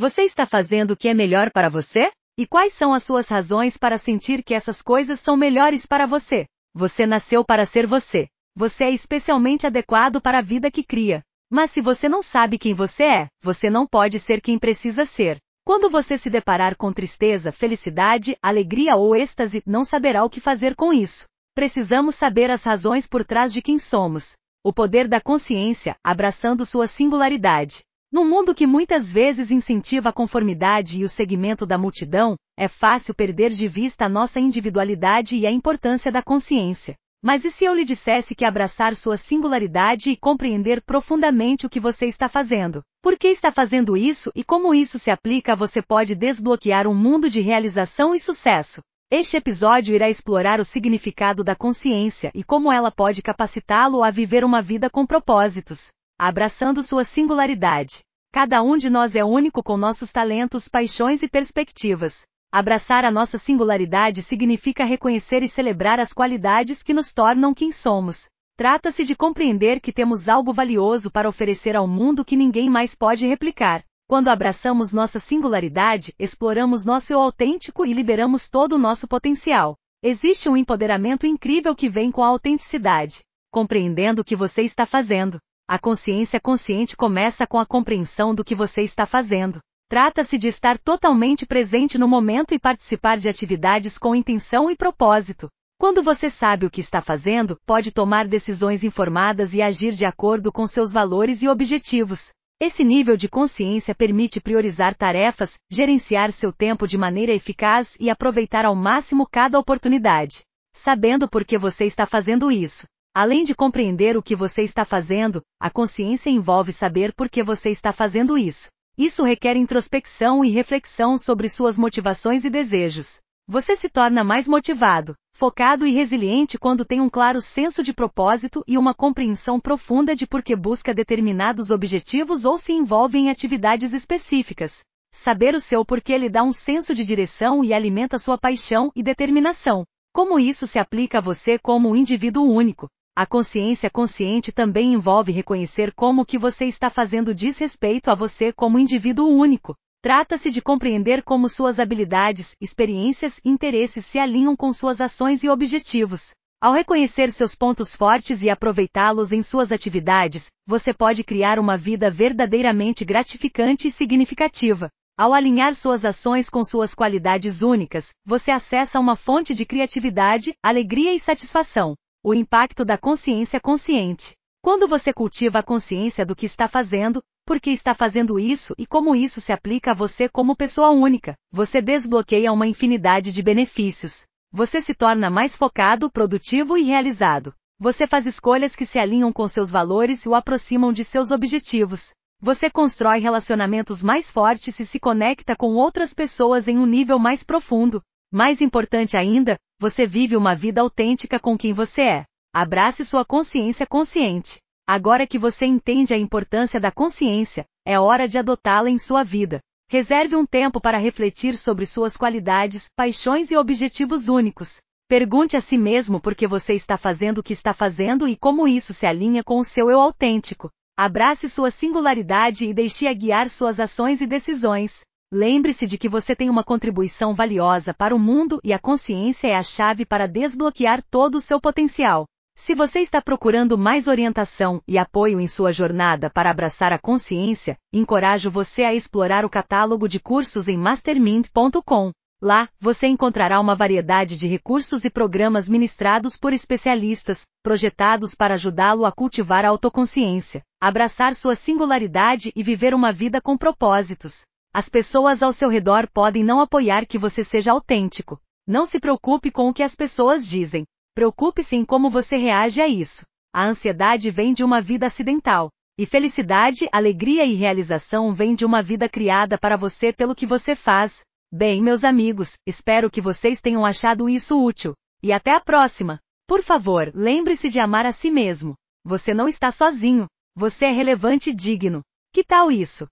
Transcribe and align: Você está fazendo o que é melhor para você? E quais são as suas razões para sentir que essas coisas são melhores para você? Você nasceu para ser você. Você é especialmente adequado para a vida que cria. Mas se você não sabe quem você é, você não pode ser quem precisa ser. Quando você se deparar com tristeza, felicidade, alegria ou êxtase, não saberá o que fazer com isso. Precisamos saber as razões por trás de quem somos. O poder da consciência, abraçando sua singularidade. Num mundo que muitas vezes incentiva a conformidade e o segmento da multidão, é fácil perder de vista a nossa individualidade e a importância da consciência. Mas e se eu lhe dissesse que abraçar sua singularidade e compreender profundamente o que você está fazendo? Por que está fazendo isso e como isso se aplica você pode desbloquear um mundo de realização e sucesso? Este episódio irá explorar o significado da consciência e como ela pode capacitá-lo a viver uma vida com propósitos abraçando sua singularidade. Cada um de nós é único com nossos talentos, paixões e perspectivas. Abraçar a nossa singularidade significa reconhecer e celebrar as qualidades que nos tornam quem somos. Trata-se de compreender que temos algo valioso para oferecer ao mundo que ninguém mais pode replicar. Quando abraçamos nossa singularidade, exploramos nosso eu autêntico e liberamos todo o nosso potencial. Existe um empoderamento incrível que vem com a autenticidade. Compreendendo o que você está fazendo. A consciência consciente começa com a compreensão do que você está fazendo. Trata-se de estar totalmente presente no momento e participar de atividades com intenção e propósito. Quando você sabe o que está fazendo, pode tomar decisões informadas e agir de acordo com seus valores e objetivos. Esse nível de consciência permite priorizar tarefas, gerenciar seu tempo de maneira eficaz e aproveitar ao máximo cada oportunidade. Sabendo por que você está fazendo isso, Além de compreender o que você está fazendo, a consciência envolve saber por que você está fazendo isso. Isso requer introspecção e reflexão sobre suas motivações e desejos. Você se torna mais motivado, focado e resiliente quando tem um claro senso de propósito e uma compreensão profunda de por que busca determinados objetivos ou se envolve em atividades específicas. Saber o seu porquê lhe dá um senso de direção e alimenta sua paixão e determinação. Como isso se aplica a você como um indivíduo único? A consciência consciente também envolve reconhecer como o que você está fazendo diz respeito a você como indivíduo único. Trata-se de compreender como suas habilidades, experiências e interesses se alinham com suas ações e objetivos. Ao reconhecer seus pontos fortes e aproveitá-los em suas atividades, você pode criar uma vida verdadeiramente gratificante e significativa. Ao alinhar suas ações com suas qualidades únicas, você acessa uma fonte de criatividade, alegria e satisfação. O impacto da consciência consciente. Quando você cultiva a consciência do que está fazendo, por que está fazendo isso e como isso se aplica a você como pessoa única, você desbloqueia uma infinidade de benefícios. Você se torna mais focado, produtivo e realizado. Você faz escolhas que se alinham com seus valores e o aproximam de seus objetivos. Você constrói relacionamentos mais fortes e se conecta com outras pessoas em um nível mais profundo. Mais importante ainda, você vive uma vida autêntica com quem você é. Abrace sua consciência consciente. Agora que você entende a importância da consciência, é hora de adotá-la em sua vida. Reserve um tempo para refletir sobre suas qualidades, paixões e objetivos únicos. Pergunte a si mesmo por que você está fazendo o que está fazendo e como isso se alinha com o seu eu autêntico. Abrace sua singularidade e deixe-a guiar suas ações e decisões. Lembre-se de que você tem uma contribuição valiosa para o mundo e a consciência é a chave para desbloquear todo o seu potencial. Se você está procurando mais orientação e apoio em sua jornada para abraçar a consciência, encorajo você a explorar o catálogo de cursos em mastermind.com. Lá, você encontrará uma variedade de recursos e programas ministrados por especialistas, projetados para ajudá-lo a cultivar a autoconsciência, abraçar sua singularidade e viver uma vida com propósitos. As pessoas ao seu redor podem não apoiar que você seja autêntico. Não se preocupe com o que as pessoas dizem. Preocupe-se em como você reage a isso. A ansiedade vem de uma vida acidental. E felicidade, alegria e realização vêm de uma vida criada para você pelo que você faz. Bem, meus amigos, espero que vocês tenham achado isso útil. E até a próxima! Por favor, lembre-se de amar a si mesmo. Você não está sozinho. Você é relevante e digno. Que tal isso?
Você 0.00 0.22
está 0.22 0.46
fazendo 0.46 0.92
o 0.92 0.96
que 0.96 1.10
é 1.10 1.12
melhor 1.12 1.50
para 1.50 1.68
você? 1.68 2.10
E 2.38 2.46
quais 2.46 2.72
são 2.72 2.94
as 2.94 3.02
suas 3.02 3.28
razões 3.28 3.76
para 3.76 3.98
sentir 3.98 4.42
que 4.42 4.54
essas 4.54 4.80
coisas 4.80 5.20
são 5.20 5.36
melhores 5.36 5.84
para 5.84 6.06
você? 6.06 6.46
Você 6.74 7.06
nasceu 7.06 7.44
para 7.44 7.66
ser 7.66 7.86
você. 7.86 8.26
Você 8.56 8.84
é 8.84 8.90
especialmente 8.90 9.66
adequado 9.66 10.18
para 10.18 10.38
a 10.38 10.40
vida 10.40 10.70
que 10.70 10.82
cria. 10.82 11.20
Mas 11.52 11.70
se 11.70 11.82
você 11.82 12.08
não 12.08 12.22
sabe 12.22 12.56
quem 12.56 12.72
você 12.72 13.02
é, 13.02 13.28
você 13.42 13.68
não 13.68 13.86
pode 13.86 14.18
ser 14.18 14.40
quem 14.40 14.58
precisa 14.58 15.04
ser. 15.04 15.38
Quando 15.66 15.90
você 15.90 16.16
se 16.16 16.30
deparar 16.30 16.76
com 16.78 16.90
tristeza, 16.90 17.52
felicidade, 17.52 18.38
alegria 18.42 18.96
ou 18.96 19.14
êxtase, 19.14 19.62
não 19.66 19.84
saberá 19.84 20.24
o 20.24 20.30
que 20.30 20.40
fazer 20.40 20.74
com 20.74 20.94
isso. 20.94 21.26
Precisamos 21.54 22.14
saber 22.14 22.50
as 22.50 22.64
razões 22.64 23.06
por 23.06 23.22
trás 23.22 23.52
de 23.52 23.60
quem 23.60 23.78
somos. 23.78 24.32
O 24.64 24.72
poder 24.72 25.06
da 25.06 25.20
consciência, 25.20 25.94
abraçando 26.02 26.64
sua 26.64 26.86
singularidade. 26.86 27.82
Num 28.12 28.28
mundo 28.28 28.56
que 28.56 28.66
muitas 28.66 29.12
vezes 29.12 29.52
incentiva 29.52 30.08
a 30.08 30.12
conformidade 30.12 31.00
e 31.00 31.04
o 31.04 31.08
segmento 31.08 31.64
da 31.64 31.78
multidão, 31.78 32.34
é 32.58 32.66
fácil 32.66 33.14
perder 33.14 33.50
de 33.50 33.68
vista 33.68 34.06
a 34.06 34.08
nossa 34.08 34.40
individualidade 34.40 35.36
e 35.36 35.46
a 35.46 35.50
importância 35.50 36.10
da 36.10 36.20
consciência. 36.20 36.96
Mas 37.22 37.44
e 37.44 37.52
se 37.52 37.64
eu 37.64 37.72
lhe 37.72 37.84
dissesse 37.84 38.34
que 38.34 38.44
abraçar 38.44 38.96
sua 38.96 39.16
singularidade 39.16 40.10
e 40.10 40.16
compreender 40.16 40.82
profundamente 40.82 41.66
o 41.66 41.70
que 41.70 41.78
você 41.78 42.06
está 42.06 42.28
fazendo? 42.28 42.82
Por 43.00 43.16
que 43.16 43.28
está 43.28 43.52
fazendo 43.52 43.96
isso 43.96 44.32
e 44.34 44.42
como 44.42 44.74
isso 44.74 44.98
se 44.98 45.12
aplica 45.12 45.54
você 45.54 45.80
pode 45.80 46.16
desbloquear 46.16 46.88
um 46.88 46.94
mundo 46.94 47.30
de 47.30 47.40
realização 47.40 48.12
e 48.12 48.18
sucesso? 48.18 48.80
Este 49.08 49.36
episódio 49.36 49.94
irá 49.94 50.10
explorar 50.10 50.58
o 50.58 50.64
significado 50.64 51.44
da 51.44 51.54
consciência 51.54 52.32
e 52.34 52.42
como 52.42 52.72
ela 52.72 52.90
pode 52.90 53.22
capacitá-lo 53.22 54.02
a 54.02 54.10
viver 54.10 54.44
uma 54.44 54.60
vida 54.60 54.90
com 54.90 55.06
propósitos 55.06 55.92
abraçando 56.20 56.82
sua 56.82 57.02
singularidade. 57.02 58.00
Cada 58.32 58.62
um 58.62 58.76
de 58.76 58.88
nós 58.88 59.16
é 59.16 59.24
único 59.24 59.60
com 59.60 59.76
nossos 59.76 60.12
talentos, 60.12 60.68
paixões 60.68 61.20
e 61.20 61.28
perspectivas. 61.28 62.22
Abraçar 62.52 63.04
a 63.04 63.10
nossa 63.10 63.36
singularidade 63.36 64.22
significa 64.22 64.84
reconhecer 64.84 65.42
e 65.42 65.48
celebrar 65.48 65.98
as 65.98 66.12
qualidades 66.12 66.80
que 66.80 66.94
nos 66.94 67.12
tornam 67.12 67.52
quem 67.52 67.72
somos. 67.72 68.28
Trata-se 68.56 69.04
de 69.04 69.16
compreender 69.16 69.80
que 69.80 69.92
temos 69.92 70.28
algo 70.28 70.52
valioso 70.52 71.10
para 71.10 71.28
oferecer 71.28 71.74
ao 71.74 71.88
mundo 71.88 72.24
que 72.24 72.36
ninguém 72.36 72.70
mais 72.70 72.94
pode 72.94 73.26
replicar. 73.26 73.82
Quando 74.08 74.28
abraçamos 74.28 74.92
nossa 74.92 75.18
singularidade, 75.18 76.14
exploramos 76.16 76.84
nosso 76.84 77.12
eu 77.12 77.20
autêntico 77.20 77.84
e 77.84 77.92
liberamos 77.92 78.48
todo 78.48 78.74
o 78.74 78.78
nosso 78.78 79.08
potencial. 79.08 79.76
Existe 80.02 80.48
um 80.48 80.56
empoderamento 80.56 81.26
incrível 81.26 81.74
que 81.74 81.88
vem 81.88 82.12
com 82.12 82.22
a 82.22 82.28
autenticidade. 82.28 83.20
Compreendendo 83.52 84.22
o 84.22 84.24
que 84.24 84.36
você 84.36 84.62
está 84.62 84.86
fazendo. 84.86 85.40
A 85.70 85.78
consciência 85.78 86.40
consciente 86.40 86.96
começa 86.96 87.46
com 87.46 87.56
a 87.56 87.64
compreensão 87.64 88.34
do 88.34 88.42
que 88.42 88.56
você 88.56 88.82
está 88.82 89.06
fazendo. 89.06 89.60
Trata-se 89.88 90.36
de 90.36 90.48
estar 90.48 90.76
totalmente 90.76 91.46
presente 91.46 91.96
no 91.96 92.08
momento 92.08 92.52
e 92.52 92.58
participar 92.58 93.18
de 93.18 93.28
atividades 93.28 93.96
com 93.96 94.12
intenção 94.12 94.68
e 94.68 94.74
propósito. 94.74 95.48
Quando 95.78 96.02
você 96.02 96.28
sabe 96.28 96.66
o 96.66 96.70
que 96.70 96.80
está 96.80 97.00
fazendo, 97.00 97.56
pode 97.64 97.92
tomar 97.92 98.26
decisões 98.26 98.82
informadas 98.82 99.54
e 99.54 99.62
agir 99.62 99.92
de 99.92 100.04
acordo 100.04 100.50
com 100.50 100.66
seus 100.66 100.92
valores 100.92 101.40
e 101.40 101.48
objetivos. 101.48 102.32
Esse 102.60 102.82
nível 102.82 103.16
de 103.16 103.28
consciência 103.28 103.94
permite 103.94 104.40
priorizar 104.40 104.92
tarefas, 104.96 105.54
gerenciar 105.70 106.32
seu 106.32 106.52
tempo 106.52 106.84
de 106.84 106.98
maneira 106.98 107.32
eficaz 107.32 107.96
e 108.00 108.10
aproveitar 108.10 108.64
ao 108.64 108.74
máximo 108.74 109.24
cada 109.24 109.56
oportunidade. 109.56 110.40
Sabendo 110.74 111.28
por 111.28 111.44
que 111.44 111.56
você 111.56 111.84
está 111.84 112.06
fazendo 112.06 112.50
isso, 112.50 112.86
Além 113.12 113.42
de 113.42 113.56
compreender 113.56 114.16
o 114.16 114.22
que 114.22 114.36
você 114.36 114.62
está 114.62 114.84
fazendo, 114.84 115.42
a 115.60 115.68
consciência 115.68 116.30
envolve 116.30 116.70
saber 116.70 117.12
por 117.12 117.28
que 117.28 117.42
você 117.42 117.68
está 117.68 117.92
fazendo 117.92 118.38
isso. 118.38 118.68
Isso 118.96 119.24
requer 119.24 119.56
introspecção 119.56 120.44
e 120.44 120.50
reflexão 120.50 121.18
sobre 121.18 121.48
suas 121.48 121.76
motivações 121.76 122.44
e 122.44 122.50
desejos. 122.50 123.18
Você 123.48 123.74
se 123.74 123.88
torna 123.88 124.22
mais 124.22 124.46
motivado, 124.46 125.16
focado 125.34 125.84
e 125.84 125.90
resiliente 125.90 126.56
quando 126.56 126.84
tem 126.84 127.00
um 127.00 127.10
claro 127.10 127.40
senso 127.40 127.82
de 127.82 127.92
propósito 127.92 128.62
e 128.64 128.78
uma 128.78 128.94
compreensão 128.94 129.58
profunda 129.58 130.14
de 130.14 130.24
por 130.24 130.40
que 130.40 130.54
busca 130.54 130.94
determinados 130.94 131.72
objetivos 131.72 132.44
ou 132.44 132.56
se 132.56 132.72
envolve 132.72 133.18
em 133.18 133.28
atividades 133.28 133.92
específicas. 133.92 134.82
Saber 135.12 135.56
o 135.56 135.60
seu 135.60 135.84
porquê 135.84 136.16
lhe 136.16 136.28
dá 136.28 136.44
um 136.44 136.52
senso 136.52 136.94
de 136.94 137.04
direção 137.04 137.64
e 137.64 137.74
alimenta 137.74 138.20
sua 138.20 138.38
paixão 138.38 138.92
e 138.94 139.02
determinação. 139.02 139.82
Como 140.12 140.38
isso 140.38 140.64
se 140.64 140.78
aplica 140.78 141.18
a 141.18 141.20
você 141.20 141.58
como 141.58 141.88
um 141.88 141.96
indivíduo 141.96 142.48
único? 142.48 142.88
A 143.20 143.26
consciência 143.26 143.90
consciente 143.90 144.50
também 144.50 144.94
envolve 144.94 145.30
reconhecer 145.30 145.92
como 145.92 146.22
o 146.22 146.24
que 146.24 146.38
você 146.38 146.64
está 146.64 146.88
fazendo 146.88 147.34
diz 147.34 147.58
respeito 147.58 148.10
a 148.10 148.14
você 148.14 148.50
como 148.50 148.78
indivíduo 148.78 149.28
único. 149.28 149.74
Trata-se 150.02 150.50
de 150.50 150.62
compreender 150.62 151.22
como 151.22 151.46
suas 151.46 151.78
habilidades, 151.78 152.56
experiências 152.58 153.38
e 153.44 153.50
interesses 153.50 154.06
se 154.06 154.18
alinham 154.18 154.56
com 154.56 154.72
suas 154.72 155.02
ações 155.02 155.44
e 155.44 155.50
objetivos. 155.50 156.30
Ao 156.62 156.72
reconhecer 156.72 157.30
seus 157.30 157.54
pontos 157.54 157.94
fortes 157.94 158.42
e 158.42 158.48
aproveitá-los 158.48 159.32
em 159.32 159.42
suas 159.42 159.70
atividades, 159.70 160.46
você 160.66 160.94
pode 160.94 161.22
criar 161.22 161.58
uma 161.58 161.76
vida 161.76 162.10
verdadeiramente 162.10 163.04
gratificante 163.04 163.88
e 163.88 163.90
significativa. 163.90 164.88
Ao 165.14 165.34
alinhar 165.34 165.74
suas 165.74 166.06
ações 166.06 166.48
com 166.48 166.64
suas 166.64 166.94
qualidades 166.94 167.60
únicas, 167.60 168.14
você 168.24 168.50
acessa 168.50 168.98
uma 168.98 169.14
fonte 169.14 169.54
de 169.54 169.66
criatividade, 169.66 170.54
alegria 170.62 171.12
e 171.12 171.20
satisfação. 171.20 171.94
O 172.22 172.34
impacto 172.34 172.84
da 172.84 172.98
consciência 172.98 173.58
consciente. 173.58 174.34
Quando 174.62 174.86
você 174.86 175.10
cultiva 175.10 175.60
a 175.60 175.62
consciência 175.62 176.26
do 176.26 176.36
que 176.36 176.44
está 176.44 176.68
fazendo, 176.68 177.22
por 177.46 177.58
que 177.58 177.70
está 177.70 177.94
fazendo 177.94 178.38
isso 178.38 178.74
e 178.76 178.84
como 178.84 179.16
isso 179.16 179.40
se 179.40 179.54
aplica 179.54 179.92
a 179.92 179.94
você 179.94 180.28
como 180.28 180.54
pessoa 180.54 180.90
única, 180.90 181.34
você 181.50 181.80
desbloqueia 181.80 182.52
uma 182.52 182.66
infinidade 182.66 183.32
de 183.32 183.42
benefícios. 183.42 184.26
Você 184.52 184.82
se 184.82 184.92
torna 184.92 185.30
mais 185.30 185.56
focado, 185.56 186.10
produtivo 186.10 186.76
e 186.76 186.82
realizado. 186.82 187.54
Você 187.78 188.06
faz 188.06 188.26
escolhas 188.26 188.76
que 188.76 188.84
se 188.84 188.98
alinham 188.98 189.32
com 189.32 189.48
seus 189.48 189.70
valores 189.70 190.22
e 190.26 190.28
o 190.28 190.34
aproximam 190.34 190.92
de 190.92 191.04
seus 191.04 191.30
objetivos. 191.30 192.10
Você 192.38 192.68
constrói 192.68 193.18
relacionamentos 193.20 194.02
mais 194.02 194.30
fortes 194.30 194.78
e 194.78 194.84
se 194.84 195.00
conecta 195.00 195.56
com 195.56 195.74
outras 195.74 196.12
pessoas 196.12 196.68
em 196.68 196.76
um 196.76 196.84
nível 196.84 197.18
mais 197.18 197.42
profundo. 197.42 198.02
Mais 198.30 198.60
importante 198.60 199.16
ainda, 199.16 199.56
você 199.80 200.06
vive 200.06 200.36
uma 200.36 200.54
vida 200.54 200.82
autêntica 200.82 201.40
com 201.40 201.56
quem 201.56 201.72
você 201.72 202.02
é. 202.02 202.24
Abrace 202.54 203.02
sua 203.02 203.24
consciência 203.24 203.86
consciente. 203.86 204.58
Agora 204.86 205.26
que 205.26 205.38
você 205.38 205.64
entende 205.64 206.12
a 206.12 206.18
importância 206.18 206.78
da 206.78 206.92
consciência, 206.92 207.64
é 207.86 207.98
hora 207.98 208.28
de 208.28 208.36
adotá-la 208.36 208.90
em 208.90 208.98
sua 208.98 209.24
vida. 209.24 209.58
Reserve 209.88 210.36
um 210.36 210.44
tempo 210.44 210.82
para 210.82 210.98
refletir 210.98 211.56
sobre 211.56 211.86
suas 211.86 212.14
qualidades, 212.14 212.90
paixões 212.94 213.50
e 213.50 213.56
objetivos 213.56 214.28
únicos. 214.28 214.82
Pergunte 215.08 215.56
a 215.56 215.62
si 215.62 215.78
mesmo 215.78 216.20
por 216.20 216.34
que 216.34 216.46
você 216.46 216.74
está 216.74 216.98
fazendo 216.98 217.38
o 217.38 217.42
que 217.42 217.54
está 217.54 217.72
fazendo 217.72 218.28
e 218.28 218.36
como 218.36 218.68
isso 218.68 218.92
se 218.92 219.06
alinha 219.06 219.42
com 219.42 219.58
o 219.58 219.64
seu 219.64 219.90
eu 219.90 219.98
autêntico. 219.98 220.68
Abrace 220.94 221.48
sua 221.48 221.70
singularidade 221.70 222.66
e 222.66 222.74
deixe-a 222.74 223.14
guiar 223.14 223.48
suas 223.48 223.80
ações 223.80 224.20
e 224.20 224.26
decisões. 224.26 225.00
Lembre-se 225.32 225.86
de 225.86 225.96
que 225.96 226.08
você 226.08 226.34
tem 226.34 226.50
uma 226.50 226.64
contribuição 226.64 227.36
valiosa 227.36 227.94
para 227.94 228.16
o 228.16 228.18
mundo 228.18 228.60
e 228.64 228.72
a 228.72 228.80
consciência 228.80 229.46
é 229.46 229.54
a 229.54 229.62
chave 229.62 230.04
para 230.04 230.26
desbloquear 230.26 231.04
todo 231.08 231.36
o 231.36 231.40
seu 231.40 231.60
potencial. 231.60 232.26
Se 232.56 232.74
você 232.74 232.98
está 232.98 233.22
procurando 233.22 233.78
mais 233.78 234.08
orientação 234.08 234.82
e 234.88 234.98
apoio 234.98 235.38
em 235.38 235.46
sua 235.46 235.72
jornada 235.72 236.28
para 236.28 236.50
abraçar 236.50 236.92
a 236.92 236.98
consciência, 236.98 237.76
encorajo 237.92 238.50
você 238.50 238.82
a 238.82 238.92
explorar 238.92 239.44
o 239.44 239.48
catálogo 239.48 240.08
de 240.08 240.18
cursos 240.18 240.66
em 240.66 240.76
mastermind.com. 240.76 242.10
Lá, 242.42 242.68
você 242.80 243.06
encontrará 243.06 243.60
uma 243.60 243.76
variedade 243.76 244.36
de 244.36 244.48
recursos 244.48 245.04
e 245.04 245.10
programas 245.10 245.68
ministrados 245.68 246.36
por 246.36 246.52
especialistas, 246.52 247.42
projetados 247.62 248.34
para 248.34 248.54
ajudá-lo 248.54 249.06
a 249.06 249.12
cultivar 249.12 249.64
a 249.64 249.68
autoconsciência, 249.68 250.62
abraçar 250.80 251.36
sua 251.36 251.54
singularidade 251.54 252.50
e 252.56 252.64
viver 252.64 252.94
uma 252.94 253.12
vida 253.12 253.40
com 253.40 253.56
propósitos. 253.56 254.42
As 254.72 254.88
pessoas 254.88 255.42
ao 255.42 255.50
seu 255.50 255.68
redor 255.68 256.08
podem 256.12 256.44
não 256.44 256.60
apoiar 256.60 257.04
que 257.04 257.18
você 257.18 257.42
seja 257.42 257.72
autêntico. 257.72 258.40
Não 258.64 258.86
se 258.86 259.00
preocupe 259.00 259.50
com 259.50 259.68
o 259.68 259.74
que 259.74 259.82
as 259.82 259.96
pessoas 259.96 260.48
dizem. 260.48 260.84
Preocupe-se 261.12 261.74
em 261.74 261.84
como 261.84 262.08
você 262.08 262.36
reage 262.36 262.80
a 262.80 262.86
isso. 262.86 263.24
A 263.52 263.66
ansiedade 263.66 264.30
vem 264.30 264.54
de 264.54 264.62
uma 264.62 264.80
vida 264.80 265.06
acidental. 265.06 265.70
E 265.98 266.06
felicidade, 266.06 266.88
alegria 266.92 267.44
e 267.44 267.54
realização 267.54 268.32
vêm 268.32 268.54
de 268.54 268.64
uma 268.64 268.80
vida 268.80 269.08
criada 269.08 269.58
para 269.58 269.76
você 269.76 270.12
pelo 270.12 270.36
que 270.36 270.46
você 270.46 270.76
faz. 270.76 271.24
Bem, 271.52 271.82
meus 271.82 272.04
amigos, 272.04 272.54
espero 272.64 273.10
que 273.10 273.20
vocês 273.20 273.60
tenham 273.60 273.84
achado 273.84 274.28
isso 274.28 274.64
útil. 274.64 274.94
E 275.20 275.32
até 275.32 275.52
a 275.52 275.60
próxima! 275.60 276.20
Por 276.46 276.62
favor, 276.62 277.10
lembre-se 277.12 277.68
de 277.70 277.80
amar 277.80 278.06
a 278.06 278.12
si 278.12 278.30
mesmo. 278.30 278.74
Você 279.04 279.34
não 279.34 279.48
está 279.48 279.72
sozinho. 279.72 280.26
Você 280.54 280.84
é 280.84 280.90
relevante 280.92 281.50
e 281.50 281.54
digno. 281.54 282.02
Que 282.32 282.44
tal 282.44 282.70
isso? 282.70 283.08